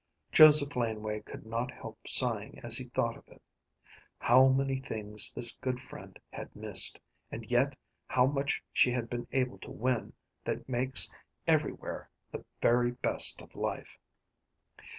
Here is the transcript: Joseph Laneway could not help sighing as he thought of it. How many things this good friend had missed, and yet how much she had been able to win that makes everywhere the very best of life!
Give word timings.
Joseph 0.31 0.75
Laneway 0.75 1.19
could 1.19 1.45
not 1.45 1.69
help 1.69 1.99
sighing 2.07 2.57
as 2.63 2.75
he 2.75 2.85
thought 2.85 3.15
of 3.15 3.27
it. 3.27 3.39
How 4.17 4.47
many 4.47 4.79
things 4.79 5.31
this 5.31 5.55
good 5.57 5.79
friend 5.79 6.17
had 6.31 6.55
missed, 6.55 6.99
and 7.31 7.45
yet 7.51 7.77
how 8.07 8.25
much 8.25 8.63
she 8.73 8.89
had 8.89 9.11
been 9.11 9.27
able 9.31 9.59
to 9.59 9.69
win 9.69 10.13
that 10.43 10.67
makes 10.67 11.13
everywhere 11.45 12.09
the 12.31 12.43
very 12.63 12.89
best 12.89 13.43
of 13.43 13.53
life! 13.53 13.99